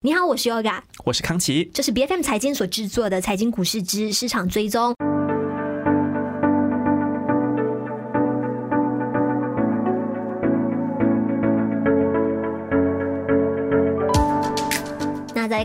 [0.00, 4.94] 你好，我是 Yoga，我是康琪，这是 B F M 财经所制作的财经股市之市场追踪。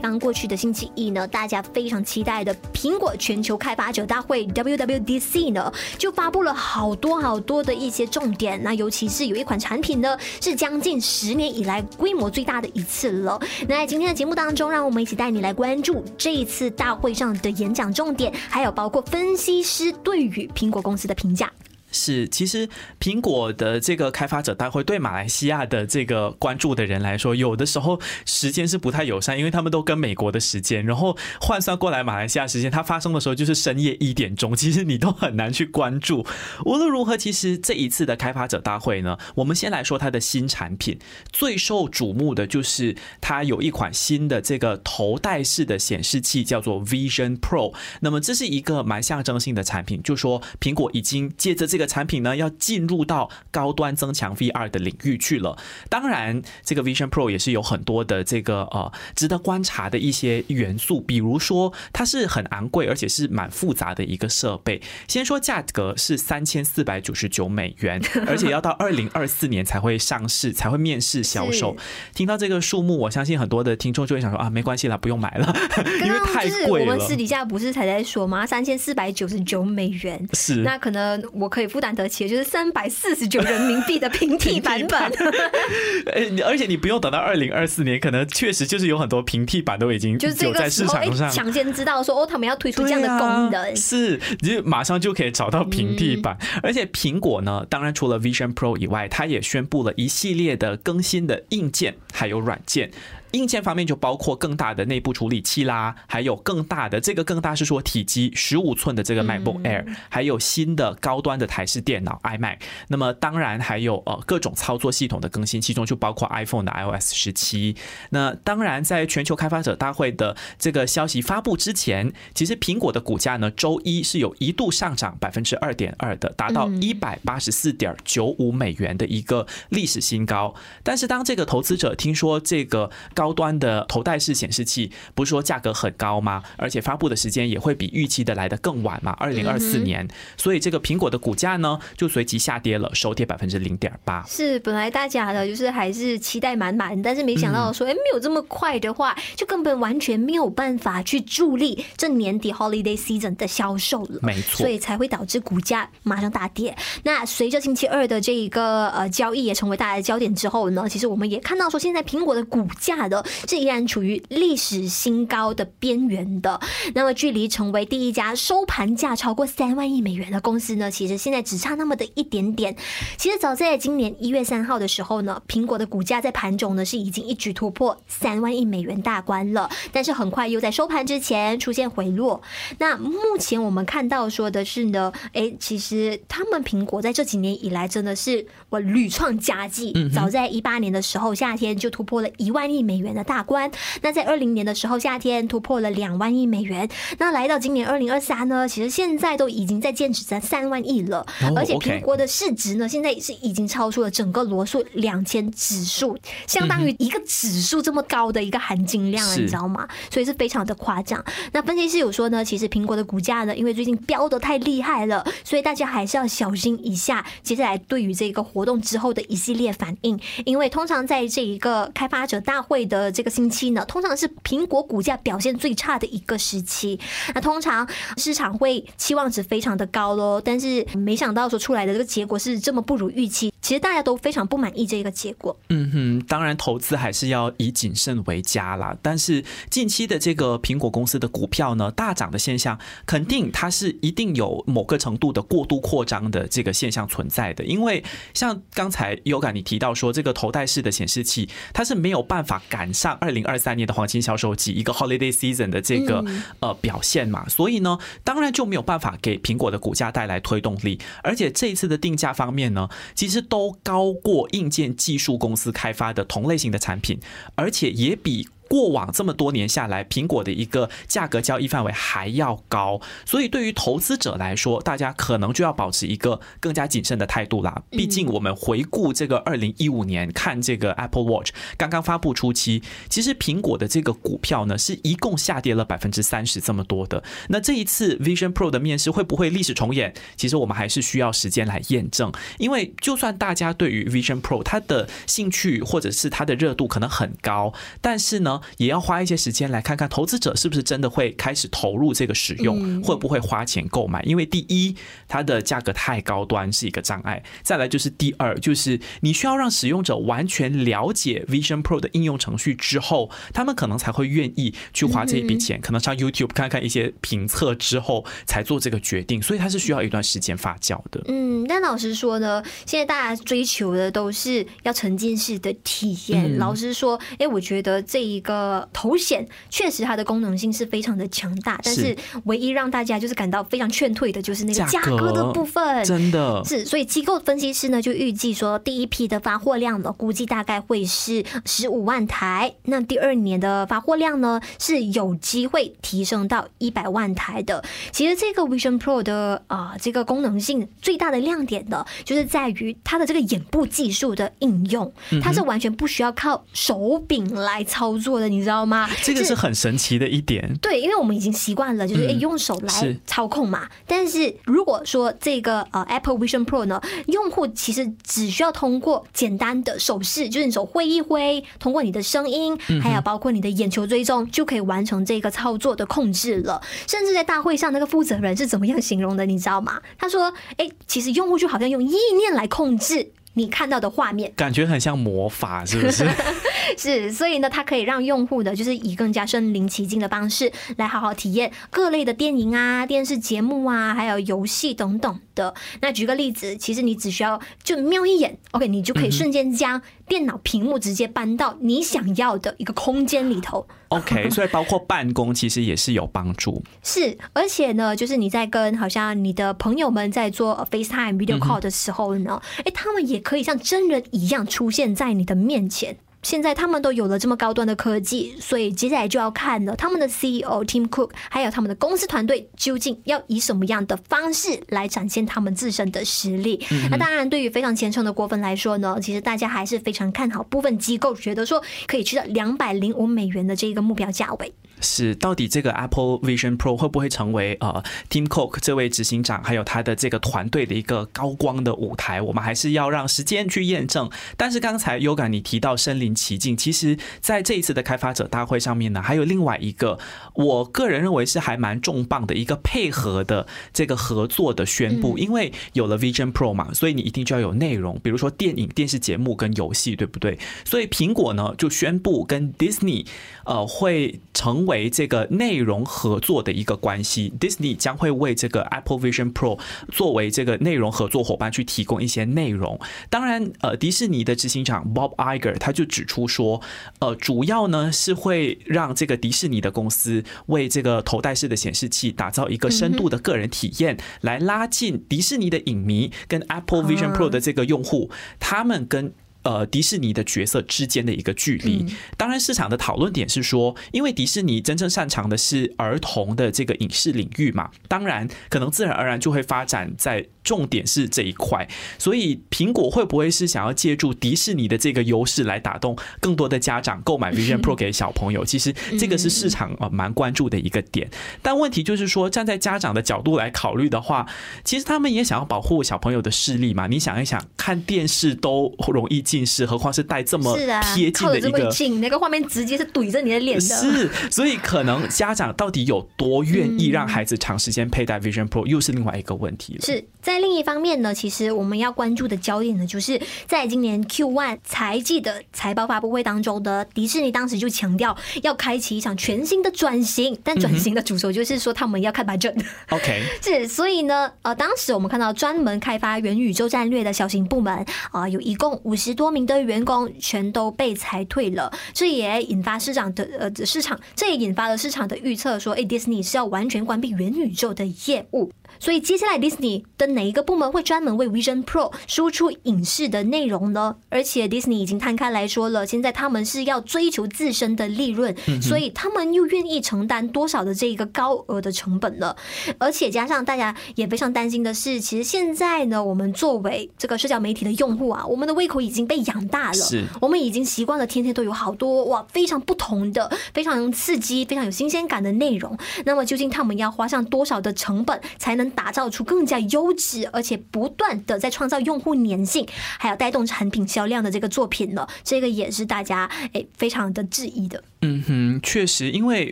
[0.03, 8.61] 刚过去的星期一呢，大家非常期待的苹果全球开发者大会 WWDC 呢，就发布了好多好多的一些重点。
[8.61, 13.39] 那尤其是有一款产品呢，是将近十年以来规模最大的一次了。
[13.61, 21.50] 那在今天的节目当中，让我们一起带你来关注这一次大会上的演讲重点，还有包括分析师对于苹果公司的评价。
[21.93, 22.68] 是，其实
[23.00, 36.25] 苹果的这个开发者大会对马来西亚的这个关注的人来说，有的时候时间是不太友善，因为他们都跟美国的时间，然后换算过来马来西亚时间，它发生的时候就是深夜一点钟，其实你都很难去关注。
[36.66, 40.98] 无论如何，其实这一次的开发者大会呢，我们先来说它的新产品，
[41.31, 47.75] 最受瞩目的就是它有一款新的这个头戴式的显示器，叫做 Vision Pro。
[48.00, 51.83] 那么这是一个蛮象征性的产品，就说苹果已经借着这个。
[51.86, 55.58] 产品呢要进入到高端增强 VR 的领域去了。
[55.89, 64.81] 当然，这个 Vision Pro 也是有很多的这个呃值得观察的一些元素，比如说它是很昂贵，而且是蛮复杂的一个设备。
[65.08, 71.76] 先说价格是三千四百九十九美元，而且要到二零二四年才会上市，才会面世销售。
[72.14, 75.56] 听到这个数目，我相信很多的听众就会想说啊，没关系啦，不用买了，
[76.06, 76.94] 因为太贵了。
[76.94, 78.45] 我们私底下不是才在说吗？
[78.45, 81.73] 三千四百九十九美元是那可能我可以。
[81.74, 85.02] 负担得起，就是三百四十九人民币的平替 版本。
[86.14, 96.38] 哎，而且你不用等到二零二四年，可能确实就是有很多平替版都已经就有在市场上抢先知道说哦，他们要推出这样的功能，是你就马上就可以找到平替版。
[96.62, 102.92] 而且苹果呢，当然除了 Vision Pro 以外，它也宣布了一系列的更新的硬件还有软件。
[103.34, 112.58] 硬件方面就包括更大的内部处理器啦，还有更大的这个更大是说体积十五寸的这个 MacBook Air，还有新的高端的台式电脑 iMac。
[112.88, 117.76] 那么当然还有呃各种操作系统的更新，其中就包括 iPhone 的 iOS 十七。
[118.11, 130.53] 那当然在全球开发者大会的这个消息发布之前，其实苹果的股价呢周一是有一度上涨百分之二点二的，达到一百八十四点九五美元的一个历史新高。
[130.83, 136.44] 但是当这个投资者听说这个高高端的头戴式显示器不是说价格很高吗？
[136.57, 140.06] 而且发布的时间也会比预期的来的更晚嘛，二零二四年。
[140.35, 144.22] 所以这个苹果的股价呢，就随即下跌了，收跌百分之零点八。
[144.28, 154.19] 是本来大家的就是还是期待满满，但是没想到说，哎，没有这么快的话，就根本完全没有办法去助力这年底 holiday season 的销售了。
[154.22, 156.75] 没错，所以才会导致股价马上大跌。
[157.03, 163.07] 那随着星期二的这一个呃交易也成为大家的焦点之后呢，其实我们也看到说，现在苹果的股价。
[163.47, 166.59] 是依然处于历史新高的边缘的。
[166.96, 170.90] 那么，距离成为第一家收盘价超过三万亿美元的公司呢？
[170.90, 172.75] 其实现在只差那么的一点点。
[173.18, 179.69] 其实早在今年一月三号的时候呢，苹果的股价在盘中呢是已经一举突破三万亿美元大关了。
[179.91, 182.41] 但是很快又在收盘之前出现回落。
[182.80, 189.94] 那目前我们看到说的是呢，哎，其实他们苹果在这几年以来真的是我屡创佳绩。
[190.13, 192.94] 早在一八年的时候，夏天就突破了一万亿美。
[192.94, 193.71] 元的大关，
[194.03, 196.87] 那在二零年的时候，夏天突破了两万亿美元。
[197.17, 201.25] 那来到今年二零二三呢，其实现在都已经在坚持在三万亿了。
[201.55, 206.15] 而且苹果的市值呢，现在是已经超出了整个罗素两千指数，
[206.45, 209.87] 相当于一个指数这么高的一个含金量了，你知道吗？
[210.11, 211.23] 所以是非常的夸张。
[211.53, 222.82] 那分析师有说呢，其实苹果的股价呢，因为最近飙的太厉害了，所以大家还是要小心一下接下来对于这个活动之后的一系列反应，因为通常在这一个开发者大会。
[222.85, 226.99] 的这个星期呢，通常是苹果股价表现最差的一个时期。
[227.35, 233.52] 那通常市场会期望值非常的高咯，但是没想到说出来的这个结果是这么不如预期。
[233.63, 235.57] 其实大家都非常不满意这个结果。
[235.69, 238.96] 嗯哼，当然投资还是要以谨慎为佳啦。
[239.01, 242.77] 但是近期的这个苹果公司的股票呢大涨的现象，
[243.07, 247.65] 肯定它是一定有某个程度的过度扩张的这个现象存在的。
[247.65, 248.04] 因为
[248.36, 252.83] 像刚才优感你提到说，这个头戴式的显示器，它是没有办法赶。
[252.94, 256.24] 上二零二三年的黄金销售季，一个 holiday season 的这个
[256.59, 261.00] 呃表现嘛，所以呢，当然就没有办法给苹果的股价带来推动力。
[261.24, 267.19] 而且这一次的定价方面呢，其实都高过硬件技术公司开发的同类型的产品，
[267.53, 268.50] 而且也比。
[268.73, 277.83] 过往这么多年下来，苹果的一个价格交易范围还要高，所以对于投资者来说，大家可能就要保持一个更加谨慎的态度啦。
[277.91, 287.23] 毕竟我们回顾这个二零一五年，看这个 Apple Watch 刚刚发布初期，其实苹果的这个股票呢，是一共下跌了百分之三十这么多的。
[287.49, 290.11] 那这一次 Vision Pro 的面试会不会历史重演？
[290.35, 297.71] 其实我们还是需要时间来验证，因为就算大家对于 Vision Pro 它的兴趣或者是它的热度可能很高，
[298.01, 304.21] 但是呢，也要花一些时间来看看投资者是不是真的会开始投入这个使用，会不会花钱购买？
[304.24, 304.95] 因为第一，
[305.27, 321.21] 它的价格太高端是一个障碍；再来就是第二，就是你需要让使用者完全了解 Vision Pro 的应用程序之后，他们可能才会愿意去花这一笔钱，可能上 YouTube 看看一些评测之后才做这个决定，所以它是需要一段时间发酵的。
[321.27, 326.57] 嗯，但老实说呢，现在大家追求的都是要沉浸式的体验。
[326.57, 335.34] 老实说，哎，我觉得这一个头显确实它的功能性是非常的强大，但是唯一让大家就是感到非常劝退的就是那个价格。
[335.34, 336.62] 的部分，真的。
[336.63, 336.86] 是。
[336.86, 347.84] 所以机构分析师呢就预计说，第一批的发货量呢估计大概会是十五万台，那第二年的发货量呢是有机会提升到一百万台的。
[348.12, 355.12] 其实这个 Vision Pro 的啊这个功能性最大的亮点呢，就是在于它的这个眼部技术的应用，
[355.42, 359.09] 它是完全不需要靠手柄来操作的，你知道吗？
[359.24, 360.77] 这个是很神奇的一点。
[360.81, 363.88] 对，因为我们已经习惯了，就是诶用手来操控嘛。
[364.07, 376.81] 但是如果说这个呃 Apple Vision Pro 呢，用户其实只需要通过简单的手势，就是你手挥一挥，通过你的声音，还有包括你的眼球追踪，就可以完成这个操作的控制了。
[377.07, 380.01] 甚至在大会上，那个负责人是怎么样形容的，你知道吗？
[380.18, 386.27] 他说：“哎，其实用户就好像用意念来控制。”你看到的画面，感觉很像魔法，是不是？
[386.97, 395.73] 是，所以呢，它可以让用户的，就是以更加身临其境的方式来好好体验各类的电影啊、电视节目啊，还有游戏等等的。
[396.01, 403.88] 那举个例子，其实你只需要就瞄一眼，OK，你就可以瞬间将电脑屏幕直接搬到你想要的一个空间里头。
[404.09, 406.83] OK， 所以包括办公其实也是有帮助。
[407.03, 416.17] 是，而且呢，就是你在跟好像你的朋友们在做 FaceTime video call 的时候呢，哎，他们也可以像真人一样出现在你的面前。
[416.44, 426.86] 现在他们都有了这么高端的科技，所以接下来就要看了他们的 CEO Tim Cook，还有他们的公司团队究竟要以什么样的方式来展现他们自身的实力。
[427.10, 434.74] 那当然，对于非常虔诚的果粉来说呢，其实大家还是非常看好部分机构觉得说可以去到两百零五美元的这个目标价位。
[435.03, 442.41] 是，到底这个 Apple Vision Pro 会不会成为呃 Tim Cook 这位执行长还有他的这个团队的一个高光的舞台？
[442.41, 444.31] 我们还是要让时间去验证。
[444.55, 450.17] 但是刚才 Yoga 你提到身临其境，其实在这一次的开发者大会上面呢，还有另外一个
[450.53, 455.38] 我个人认为是还蛮重磅的一个配合的这个合作的宣布。
[455.38, 460.57] 因为有了 Vision Pro 嘛，所以你一定就要有内容，比如说电影、电视节目跟游戏，对不对？
[460.85, 463.25] 所以苹果呢就宣布跟 Disney
[463.65, 464.93] 呃会成为。
[464.94, 469.80] 为这个内容合作的一个关系，Disney 将会为这个 Apple Vision Pro
[470.12, 473.00] 作为这个内容合作伙伴去提供一些内容。
[473.28, 476.80] 当然，呃，迪士尼的执行长 Bob Iger 他就指出说，
[477.19, 488.30] 呃，主要呢是会让这个迪士尼的公司为这个头戴式的显示器打造一个深度的个人体验，来拉近迪士尼的影迷跟 Apple Vision Pro 的这个用户，
[488.60, 489.34] 他们跟。
[489.63, 492.06] 呃，迪士尼的角色之间的一个距离，
[492.38, 500.45] 当然市场的讨论点是说，因为迪士尼真正擅长的是儿童的这个影视领域嘛，当然可能自然而然就会发展在。
[500.63, 508.63] 重点是这一块，所以苹果会不会是想要借助迪士尼的这个优势来打动更多的家长购买 Vision Pro 给小朋友？
[508.65, 511.29] 其实这个是市场啊蛮关注的一个点。
[511.61, 514.48] 但问题就是说，站在家长的角度来考虑的话，
[514.84, 517.08] 其实他们也想要保护小朋友的视力嘛。
[517.08, 520.77] 你想一想，看电视都容易近视，何况是戴这么
[521.13, 523.82] 贴近的一个近，那个画面直接是怼着你的脸的。
[523.82, 530.01] 是，所以可能家长到底有多愿意让孩子长时间佩戴 Vision Pro，又是另外一个问题了。
[530.01, 530.53] 是在。
[530.54, 542.80] 在另一方面呢，其实我们要关注的焦点呢，就是在今年 Q One 财季的财报发布会当中的迪士尼当时就强调要开启一场全新的转型，但转型的主轴就是说他们要看 budget。
[543.10, 560.43] OK， 是，所以呢，呃，当时我们看到专门开发元宇宙战略的小型部门啊，有一共五十多名的员工全都被裁退了，这也引发市场的呃市场，这也引发了市场的预测说，哎，迪士尼是要完全关闭元宇宙的业务，所以接下来 Disney 的哪？
[560.44, 564.18] 哪一个部门会专门为 Vision Pro 输出影视的内容呢？
[564.28, 572.54] 而且 Disney 已经摊开来说了，现在他们是要追求自身的利润，所以他们又愿意承担多少的这一个高额的成本呢？
[572.98, 585.98] 而且加上大家也非常担心的是，其实现在呢，我们作为这个社交媒体的用户啊，我们的胃口已经被养大了，是我们已经习惯了天天都有好多哇非常不同的、非常刺激、非常有新鲜感的内容。
[586.26, 592.88] 那么究竟他们要花上多少的成本，才能打造出更加优质，而且不断的在创造用户粘性，
[593.20, 595.28] 还有带动产品销量的这个作品呢？
[595.44, 598.04] 这个也是大家诶非常的质疑的。
[598.24, 599.72] 嗯哼，确实，因为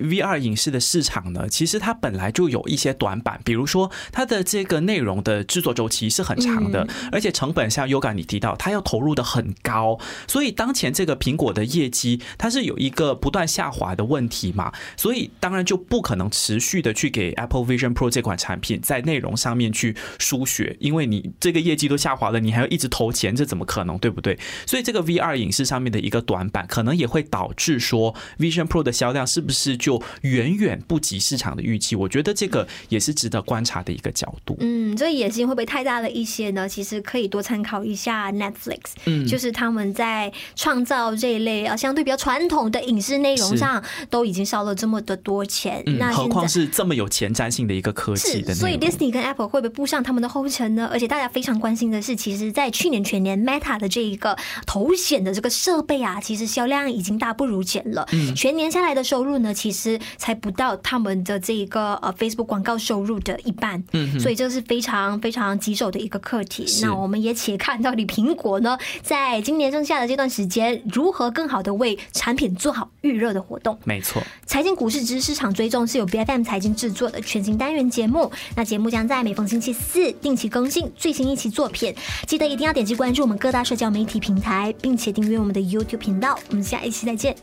[0.02, 24.38] VR 影视的市场呢，其实它本来就有一些短板，比如说它的这个内容的制作周期是很长的，而且成本像 Yoga 你提到，它要投入的很高，所以当前这个苹果的业绩它是有一个不断下滑的问题嘛，所以当然就不可能持续的去给 Apple Vision Pro 这款产品在内容上面去输血，因为你这个业绩都下滑了，你还要一直投钱，这怎么可能，对不对？
[24.66, 28.14] 所以这个 VR 影视上面的一个短板，可能也会导致说。
[28.42, 31.96] Vision Pro 的销量是不是就远远不及市场的预期？
[31.96, 34.58] 我觉得这个也是值得观察的一个角度。
[34.60, 36.68] 嗯，这野心会不会太大了一些呢？
[36.68, 48.56] 其实可以多参考一下 Netflix，嗯，就是他们在创造这一类啊相对比较传统的影视内容上都已经烧了这么的多钱，那何况是这么有前瞻性的一个科技的。
[48.56, 50.90] 所以 Disney 跟 Apple 会不会步上他们的后尘呢？
[50.92, 58.08] 而且大家非常关心的是，其实，在去年全年 Meta 的这一个头显的这个设备啊，其实销量已经大不如前了。
[58.12, 58.31] 嗯。
[58.36, 66.66] 全年下来的收入呢，其实才不到他们的这个呃 Facebook 广告收入的一半，嗯，所以这是非常非常棘手的一个课题。
[66.82, 73.78] 那我们也且看到底苹果呢，在今年剩下的这段时间，如何更好的为产品做好预热的活动。
[73.84, 78.32] 没错，财经股市知市场追踪是由 B F M 财经制作的全新单元节目。
[78.56, 81.94] 那节目将在每逢星期四定期更新最新一期作品，
[82.28, 86.38] 记得一定要点击关注我们各大社交媒体平台，并且订阅我们的 YouTube 频道。
[86.50, 87.36] 我们下一期再见。